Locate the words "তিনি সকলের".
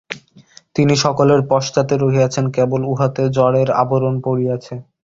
0.75-1.41